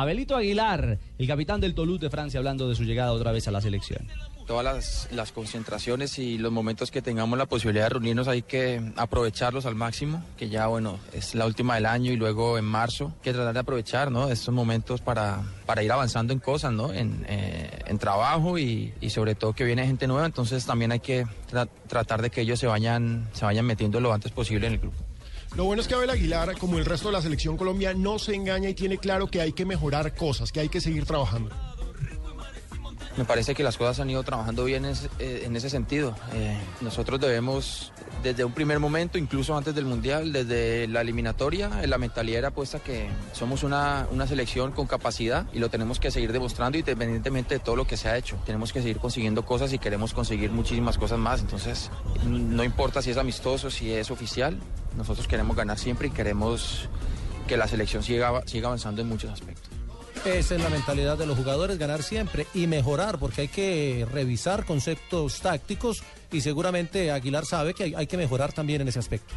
Abelito 0.00 0.34
Aguilar, 0.36 0.98
el 1.18 1.26
capitán 1.26 1.60
del 1.60 1.74
Toulouse 1.74 2.00
de 2.00 2.08
Francia, 2.08 2.38
hablando 2.38 2.66
de 2.66 2.74
su 2.74 2.82
llegada 2.84 3.12
otra 3.12 3.30
vez 3.30 3.46
a 3.46 3.50
la 3.50 3.60
selección. 3.60 4.08
Todas 4.46 5.06
las, 5.12 5.32
concentraciones 5.32 6.18
y 6.18 6.38
los 6.38 6.50
momentos 6.50 6.90
que 6.90 7.02
tengamos 7.02 7.38
la 7.38 7.44
posibilidad 7.44 7.84
de 7.84 7.88
reunirnos 7.90 8.26
hay 8.26 8.40
que 8.40 8.80
aprovecharlos 8.96 9.66
al 9.66 9.74
máximo, 9.74 10.24
que 10.38 10.48
ya 10.48 10.66
bueno, 10.66 10.98
es 11.12 11.34
la 11.34 11.44
última 11.44 11.74
del 11.74 11.84
año 11.84 12.10
y 12.10 12.16
luego 12.16 12.56
en 12.56 12.64
marzo, 12.64 13.12
que 13.22 13.34
tratar 13.34 13.52
de 13.52 13.60
aprovechar 13.60 14.10
estos 14.30 14.54
momentos 14.54 15.02
para, 15.02 15.42
ir 15.82 15.92
avanzando 15.92 16.32
en 16.32 16.38
cosas, 16.38 16.72
eh, 16.94 17.68
en 17.86 17.98
trabajo 17.98 18.58
y, 18.58 18.94
sobre 19.10 19.34
todo 19.34 19.52
que 19.52 19.64
viene 19.64 19.86
gente 19.86 20.06
nueva, 20.06 20.24
entonces 20.24 20.64
también 20.64 20.92
hay 20.92 21.00
que 21.00 21.26
tra 21.50 21.66
tratar 21.66 22.22
de 22.22 22.30
que 22.30 22.40
ellos 22.40 22.58
se 22.58 22.66
vayan, 22.66 23.28
se 23.34 23.44
vayan 23.44 23.66
metiendo 23.66 24.00
lo 24.00 24.10
antes 24.14 24.32
posible 24.32 24.68
en 24.68 24.72
el 24.72 24.78
grupo. 24.78 25.11
Lo 25.54 25.64
bueno 25.64 25.82
es 25.82 25.88
que 25.88 25.94
Abel 25.94 26.08
Aguilar, 26.08 26.56
como 26.56 26.78
el 26.78 26.84
resto 26.86 27.08
de 27.08 27.12
la 27.12 27.20
selección 27.20 27.58
Colombia, 27.58 27.92
no 27.92 28.18
se 28.18 28.34
engaña 28.34 28.70
y 28.70 28.74
tiene 28.74 28.96
claro 28.96 29.26
que 29.26 29.42
hay 29.42 29.52
que 29.52 29.66
mejorar 29.66 30.14
cosas, 30.14 30.50
que 30.50 30.60
hay 30.60 30.70
que 30.70 30.80
seguir 30.80 31.04
trabajando. 31.04 31.50
Me 33.16 33.24
parece 33.26 33.54
que 33.54 33.62
las 33.62 33.76
cosas 33.76 34.00
han 34.00 34.08
ido 34.08 34.22
trabajando 34.22 34.64
bien 34.64 34.86
en, 34.86 34.94
en 35.18 35.54
ese 35.54 35.68
sentido. 35.68 36.14
Eh, 36.32 36.58
nosotros 36.80 37.20
debemos, 37.20 37.92
desde 38.22 38.44
un 38.44 38.52
primer 38.52 38.78
momento, 38.78 39.18
incluso 39.18 39.54
antes 39.56 39.74
del 39.74 39.84
Mundial, 39.84 40.32
desde 40.32 40.88
la 40.88 41.02
eliminatoria, 41.02 41.68
la 41.86 41.98
mentalidad 41.98 42.38
era 42.38 42.50
puesta 42.52 42.78
que 42.78 43.10
somos 43.32 43.64
una, 43.64 44.06
una 44.10 44.26
selección 44.26 44.72
con 44.72 44.86
capacidad 44.86 45.46
y 45.52 45.58
lo 45.58 45.68
tenemos 45.68 46.00
que 46.00 46.10
seguir 46.10 46.32
demostrando 46.32 46.78
independientemente 46.78 47.56
de 47.56 47.60
todo 47.60 47.76
lo 47.76 47.86
que 47.86 47.98
se 47.98 48.08
ha 48.08 48.16
hecho. 48.16 48.38
Tenemos 48.46 48.72
que 48.72 48.80
seguir 48.80 48.98
consiguiendo 48.98 49.44
cosas 49.44 49.72
y 49.74 49.78
queremos 49.78 50.14
conseguir 50.14 50.50
muchísimas 50.50 50.96
cosas 50.96 51.18
más. 51.18 51.40
Entonces, 51.40 51.90
no 52.24 52.64
importa 52.64 53.02
si 53.02 53.10
es 53.10 53.18
amistoso, 53.18 53.70
si 53.70 53.92
es 53.92 54.10
oficial, 54.10 54.58
nosotros 54.96 55.28
queremos 55.28 55.54
ganar 55.54 55.78
siempre 55.78 56.08
y 56.08 56.10
queremos 56.10 56.88
que 57.46 57.58
la 57.58 57.68
selección 57.68 58.02
siga, 58.02 58.42
siga 58.46 58.68
avanzando 58.68 59.02
en 59.02 59.08
muchos 59.08 59.30
aspectos. 59.30 59.71
Esa 60.24 60.54
es 60.54 60.62
la 60.62 60.70
mentalidad 60.70 61.18
de 61.18 61.26
los 61.26 61.36
jugadores, 61.36 61.78
ganar 61.78 62.04
siempre 62.04 62.46
y 62.54 62.68
mejorar, 62.68 63.18
porque 63.18 63.40
hay 63.40 63.48
que 63.48 64.06
revisar 64.08 64.64
conceptos 64.64 65.40
tácticos 65.40 66.04
y 66.30 66.42
seguramente 66.42 67.10
Aguilar 67.10 67.44
sabe 67.44 67.74
que 67.74 67.94
hay, 67.96 68.06
que 68.06 68.16
mejorar 68.16 68.52
también 68.52 68.80
en 68.80 68.88
ese 68.88 69.00
aspecto. 69.00 69.34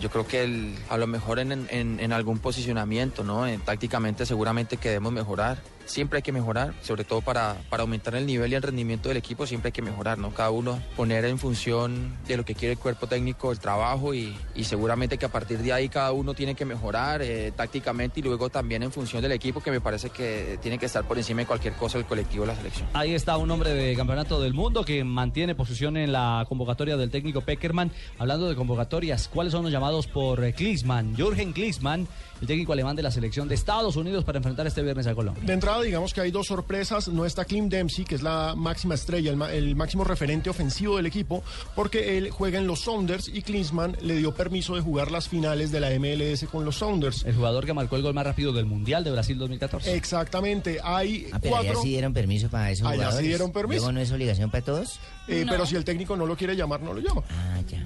Yo 0.00 0.10
creo 0.10 0.26
que 0.26 0.74
a 0.88 0.96
lo 0.96 1.06
mejor 1.06 1.38
en, 1.38 2.12
algún 2.12 2.40
posicionamiento, 2.40 3.22
¿no? 3.22 3.46
En, 3.46 3.60
tácticamente 3.60 4.26
seguramente 4.26 4.78
que 4.78 4.88
debemos 4.88 5.12
mejorar. 5.12 5.58
Siempre 5.86 6.18
hay 6.18 6.22
que 6.22 6.32
mejorar, 6.32 6.74
sobre 6.82 7.04
todo 7.04 7.20
para, 7.22 7.56
para 7.70 7.82
aumentar 7.82 8.14
el 8.14 8.26
nivel 8.26 8.52
y 8.52 8.54
el 8.56 8.62
rendimiento 8.62 9.08
del 9.08 9.18
equipo, 9.18 9.46
siempre 9.46 9.68
hay 9.68 9.72
que 9.72 9.82
mejorar, 9.82 10.18
¿no? 10.18 10.30
Cada 10.30 10.50
uno 10.50 10.80
poner 10.96 11.24
en 11.24 11.38
función 11.38 12.16
de 12.26 12.36
lo 12.36 12.44
que 12.44 12.54
quiere 12.54 12.72
el 12.72 12.78
cuerpo 12.78 13.06
técnico, 13.06 13.52
el 13.52 13.58
trabajo 13.58 14.12
y, 14.14 14.36
y 14.54 14.64
seguramente 14.64 15.18
que 15.18 15.26
a 15.26 15.30
partir 15.30 15.58
de 15.58 15.72
ahí 15.72 15.88
cada 15.88 16.12
uno 16.12 16.34
tiene 16.34 16.54
que 16.54 16.64
mejorar 16.64 17.22
eh, 17.22 17.52
tácticamente 17.56 18.20
y 18.20 18.22
luego 18.22 18.50
también 18.50 18.82
en 18.82 18.92
función 18.92 19.22
del 19.22 19.32
equipo 19.32 19.62
que 19.62 19.70
me 19.70 19.80
parece 19.80 20.10
que 20.10 20.58
tiene 20.60 20.78
que 20.78 20.86
estar 20.86 21.04
por 21.04 21.16
encima 21.16 21.40
de 21.40 21.46
cualquier 21.46 21.74
cosa 21.74 21.98
el 21.98 22.04
colectivo 22.04 22.44
de 22.44 22.52
la 22.52 22.56
selección. 22.56 22.88
Ahí 22.92 23.14
está 23.14 23.36
un 23.36 23.50
hombre 23.50 23.72
de 23.72 23.94
campeonato 23.96 24.40
del 24.40 24.54
mundo 24.54 24.84
que 24.84 25.04
mantiene 25.04 25.54
posición 25.54 25.96
en 25.96 26.12
la 26.12 26.44
convocatoria 26.48 26.96
del 26.96 27.10
técnico 27.10 27.40
Peckerman. 27.40 27.90
Hablando 28.18 28.48
de 28.48 28.56
convocatorias, 28.56 29.28
¿cuáles 29.28 29.52
son 29.52 29.62
los 29.62 29.72
llamados 29.72 30.06
por 30.06 30.52
Klinsmann? 30.52 31.14
Jürgen 31.16 31.52
Klinsmann, 31.52 32.08
el 32.40 32.46
técnico 32.46 32.72
alemán 32.72 32.96
de 32.96 33.02
la 33.02 33.10
selección 33.10 33.48
de 33.48 33.54
Estados 33.54 33.96
Unidos 33.96 34.24
para 34.24 34.38
enfrentar 34.38 34.66
este 34.66 34.82
viernes 34.82 35.06
a 35.06 35.14
Colombia. 35.14 35.42
De 35.44 35.52
entrada, 35.52 35.75
digamos 35.82 36.14
que 36.14 36.20
hay 36.20 36.30
dos 36.30 36.46
sorpresas. 36.46 37.08
No 37.08 37.24
está 37.24 37.44
Kim 37.44 37.68
Dempsey, 37.68 38.04
que 38.04 38.14
es 38.14 38.22
la 38.22 38.54
máxima 38.56 38.94
estrella, 38.94 39.32
el, 39.32 39.42
el, 39.42 39.76
máximo 39.76 40.04
referente 40.04 40.50
ofensivo 40.50 40.96
del 40.96 41.06
equipo, 41.06 41.42
porque 41.74 42.18
él 42.18 42.30
juega 42.30 42.58
en 42.58 42.66
los 42.66 42.80
Sounders 42.80 43.28
y 43.28 43.42
Klinsmann 43.42 43.96
le 44.00 44.16
dio 44.16 44.34
permiso 44.34 44.74
de 44.74 44.80
jugar 44.80 45.10
las 45.10 45.28
finales 45.28 45.70
de 45.70 45.80
la 45.80 45.90
MLS 45.98 46.44
con 46.50 46.64
los 46.64 46.76
Sounders. 46.76 47.24
El 47.24 47.34
jugador 47.34 47.66
que 47.66 47.72
marcó 47.72 47.96
el 47.96 48.02
gol 48.02 48.14
más 48.14 48.24
rápido 48.24 48.52
del 48.52 48.66
Mundial 48.66 49.04
de 49.04 49.10
Brasil 49.10 49.38
2014. 49.38 49.94
Exactamente. 49.94 50.78
Hay 50.82 51.28
ah, 51.32 51.38
pero 51.40 51.54
cuatro... 51.54 51.72
allá 51.72 51.80
sí 51.82 51.88
dieron 51.88 52.12
permiso 52.12 52.48
para 52.48 52.70
esos 52.70 52.86
allá 52.86 52.96
jugadores. 52.96 53.20
sí 53.20 53.28
dieron 53.28 53.52
permiso. 53.52 53.80
Luego 53.80 53.92
no 53.92 54.00
es 54.00 54.12
obligación 54.12 54.50
para 54.50 54.64
todos. 54.64 55.00
Eh, 55.28 55.44
no. 55.44 55.52
Pero 55.52 55.66
si 55.66 55.76
el 55.76 55.84
técnico 55.84 56.16
no 56.16 56.26
lo 56.26 56.36
quiere 56.36 56.54
llamar, 56.54 56.80
no 56.80 56.94
lo 56.94 57.00
llama. 57.00 57.22
Ah, 57.30 57.60
ya. 57.68 57.84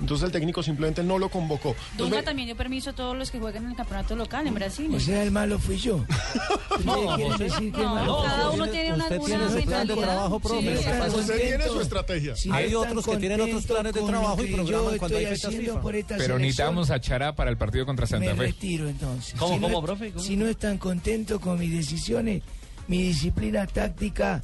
Entonces 0.00 0.26
el 0.26 0.32
técnico 0.32 0.62
simplemente 0.62 1.02
no 1.02 1.18
lo 1.18 1.28
convocó. 1.28 1.74
Dunga 1.96 2.22
también 2.22 2.46
dio 2.46 2.56
permiso 2.56 2.90
a 2.90 2.92
todos 2.92 3.16
los 3.16 3.30
que 3.30 3.38
juegan 3.40 3.64
en 3.64 3.70
el 3.70 3.76
campeonato 3.76 4.14
local 4.14 4.46
en 4.46 4.54
Brasil. 4.54 4.94
O 4.94 5.00
sea, 5.00 5.22
el 5.22 5.30
malo 5.32 5.58
fui 5.58 5.76
yo. 5.76 6.04
no, 6.84 7.16
decir 7.36 7.72
que 7.72 7.82
no, 7.82 7.94
malo 7.94 8.22
cada 8.22 8.50
uno 8.50 8.68
tiene 8.68 8.92
una, 8.92 9.04
usted 9.04 9.20
tiene 9.20 9.48
su 9.48 9.66
plan 9.66 9.86
de 9.86 9.96
trabajo 9.96 10.40
propio. 10.40 10.76
Sí, 10.76 10.84
Sí, 10.88 11.16
usted 11.16 11.48
tiene 11.48 11.64
su 11.66 11.80
estrategia. 11.80 12.36
Si 12.36 12.50
hay 12.50 12.74
otros 12.74 13.04
que 13.04 13.16
tienen 13.16 13.40
otros 13.40 13.66
planes 13.66 13.92
de 13.92 14.00
trabajo 14.02 14.44
y 14.44 14.52
programan 14.52 14.98
cuando 14.98 15.18
hay 15.18 15.26
fechas 15.26 15.54
FIFA. 15.54 15.80
Pero 16.16 16.38
necesitamos 16.38 16.90
a 16.90 17.00
Chará 17.00 17.34
para 17.34 17.50
el 17.50 17.56
partido 17.56 17.84
contra 17.84 18.06
Santa 18.06 18.30
me 18.30 18.36
Fe. 18.36 18.46
retiro 18.46 18.88
entonces. 18.88 19.34
¿Cómo, 19.38 19.54
si 19.54 19.60
cómo, 19.60 19.80
no, 19.80 19.82
profe? 19.82 20.12
¿Cómo? 20.12 20.24
Si 20.24 20.36
no 20.36 20.46
están 20.46 20.78
contentos 20.78 21.40
con 21.40 21.58
mis 21.58 21.72
decisiones, 21.72 22.42
mi 22.86 23.02
disciplina 23.02 23.66
táctica 23.66 24.42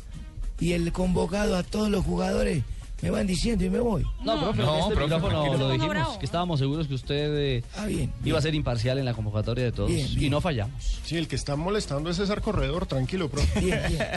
y 0.59 0.72
el 0.72 0.93
convocado 0.93 1.56
a 1.56 1.62
todos 1.62 1.91
los 1.91 2.05
jugadores 2.05 2.62
me 3.03 3.10
van 3.10 3.27
diciendo 3.27 3.65
y 3.65 3.71
me 3.71 3.81
voy. 3.81 4.03
No, 4.22 4.41
profe, 4.41 4.62
No, 4.62 4.75
en 4.77 4.81
este 4.82 4.94
profe, 4.94 5.31
lo 5.59 5.69
dijimos, 5.71 5.88
bravo. 5.91 6.19
que 6.19 6.25
estábamos 6.25 6.59
seguros 6.59 6.88
que 6.88 6.94
usted 6.94 7.37
eh, 7.59 7.65
Ah, 7.77 7.84
bien. 7.87 8.05
iba 8.10 8.22
bien. 8.22 8.37
a 8.37 8.41
ser 8.41 8.55
imparcial 8.55 8.99
en 8.99 9.05
la 9.05 9.12
convocatoria 9.15 9.65
de 9.65 9.72
todos 9.72 9.91
Bien, 9.91 10.09
y 10.22 10.31
no 10.31 10.41
fallamos. 10.41 11.00
Sí, 11.04 11.16
el 11.16 11.28
que 11.28 11.37
está 11.37 11.54
molestando 11.56 12.09
es 12.10 12.16
César 12.16 12.41
Corredor, 12.41 12.87
tranquilo, 12.87 13.28
profe. 13.28 13.60
Bien, 13.60 13.81
bien. 13.88 14.03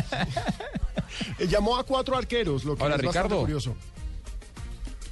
Eh, 1.39 1.47
Llamó 1.47 1.77
a 1.77 1.83
cuatro 1.83 2.17
arqueros, 2.17 2.63
lo 2.66 2.75
que 2.75 2.83
Hola, 2.83 2.95
es 2.95 3.01
Ricardo. 3.01 3.39
curioso. 3.39 3.75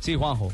Sí, 0.02 0.14
Juanjo. 0.16 0.52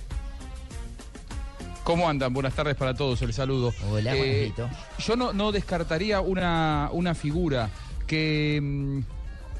¿Cómo 1.83 2.07
andan? 2.07 2.31
Buenas 2.33 2.53
tardes 2.53 2.75
para 2.75 2.93
todos, 2.93 3.21
el 3.23 3.33
saludo. 3.33 3.73
Hola, 3.91 4.15
Eh, 4.15 4.51
Juanjito. 4.55 4.69
yo 4.99 5.15
no, 5.15 5.33
no 5.33 5.51
descartaría 5.51 6.21
una, 6.21 6.89
una 6.93 7.15
figura 7.15 7.69
que 8.05 8.59
mm, 8.61 8.99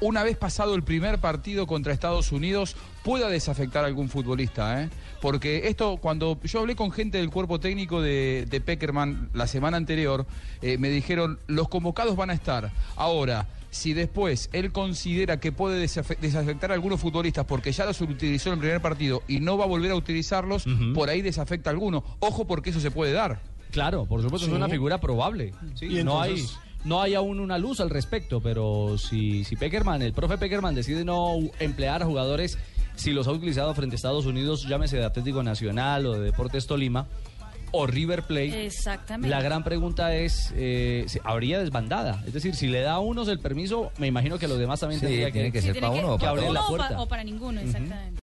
una 0.02 0.22
vez 0.22 0.36
pasado 0.36 0.74
el 0.74 0.82
primer 0.82 1.18
partido 1.18 1.66
contra 1.66 1.92
Estados 1.92 2.32
Unidos 2.32 2.76
pueda 3.02 3.28
desafectar 3.28 3.84
a 3.84 3.86
algún 3.86 4.08
futbolista. 4.08 4.82
¿eh? 4.82 4.90
Porque 5.20 5.68
esto, 5.68 5.96
cuando 5.96 6.38
yo 6.42 6.60
hablé 6.60 6.76
con 6.76 6.90
gente 6.92 7.18
del 7.18 7.30
cuerpo 7.30 7.58
técnico 7.60 8.02
de, 8.02 8.46
de 8.50 8.60
Peckerman 8.60 9.30
la 9.32 9.46
semana 9.46 9.76
anterior, 9.76 10.26
eh, 10.60 10.76
me 10.78 10.88
dijeron, 10.90 11.38
los 11.46 11.68
convocados 11.68 12.16
van 12.16 12.30
a 12.30 12.34
estar. 12.34 12.70
Ahora, 12.96 13.48
si 13.70 13.94
después 13.94 14.50
él 14.52 14.70
considera 14.72 15.40
que 15.40 15.50
puede 15.52 15.82
desafe- 15.82 16.18
desafectar 16.18 16.70
a 16.72 16.74
algunos 16.74 17.00
futbolistas 17.00 17.46
porque 17.46 17.72
ya 17.72 17.86
los 17.86 18.00
utilizó 18.02 18.50
en 18.50 18.54
el 18.54 18.58
primer 18.60 18.82
partido 18.82 19.22
y 19.28 19.40
no 19.40 19.56
va 19.56 19.64
a 19.64 19.68
volver 19.68 19.92
a 19.92 19.94
utilizarlos, 19.96 20.64
por 20.94 21.08
ahí 21.08 21.22
desafecta 21.22 21.70
a 21.70 21.72
alguno. 21.72 22.04
Ojo 22.20 22.46
porque 22.46 22.70
eso 22.70 22.80
se 22.80 22.90
puede 22.90 23.12
dar. 23.12 23.40
Claro, 23.70 24.04
por 24.04 24.20
supuesto, 24.20 24.46
Sí. 24.46 24.52
es 24.52 24.56
una 24.58 24.68
figura 24.68 25.00
probable. 25.00 25.54
Sí, 25.76 25.86
Y 25.86 26.04
no, 26.04 26.20
hay, 26.20 26.44
no 26.84 27.00
hay 27.00 27.14
aún 27.14 27.40
una 27.40 27.58
luz 27.58 27.80
al 27.80 27.90
respecto, 27.90 28.40
pero 28.40 28.96
si, 28.98 29.44
si 29.44 29.56
Peckerman, 29.56 30.02
el 30.02 30.12
profe 30.12 30.38
Peckerman 30.38 30.74
decide 30.74 31.04
no 31.04 31.36
emplear 31.60 32.02
a 32.02 32.06
jugadores, 32.06 32.58
si 32.96 33.12
los 33.12 33.26
ha 33.28 33.32
utilizado 33.32 33.74
frente 33.74 33.94
a 33.94 33.96
Estados 33.96 34.26
Unidos, 34.26 34.66
llámese 34.68 34.96
de 34.98 35.04
Atlético 35.04 35.42
Nacional 35.42 36.06
o 36.06 36.12
de 36.12 36.20
Deportes 36.20 36.66
Tolima 36.66 37.06
o 37.74 37.86
River 37.86 38.24
Plate, 38.24 38.66
Exactamente. 38.66 39.30
la 39.34 39.40
gran 39.40 39.64
pregunta 39.64 40.14
es, 40.14 40.52
eh, 40.56 41.04
si- 41.08 41.18
¿habría 41.24 41.58
desbandada? 41.58 42.22
Es 42.26 42.34
decir, 42.34 42.54
si 42.54 42.66
le 42.68 42.82
da 42.82 42.92
a 42.92 42.98
unos 43.00 43.28
el 43.28 43.38
permiso, 43.38 43.90
me 43.96 44.06
imagino 44.08 44.38
que 44.38 44.46
los 44.46 44.58
demás 44.58 44.80
también 44.80 45.00
Sí, 45.00 45.06
tendría 45.06 45.32
tiene 45.32 45.50
que 45.52 45.62
ser 45.62 45.80
para 45.80 45.88
uno 45.90 46.12
o 46.14 46.18
que 46.18 46.26
para 46.26 46.38
uno 46.42 46.52
la 46.52 46.98
o 47.00 47.08
para 47.08 47.24
ninguno, 47.24 47.60
exactamente. 47.62 48.20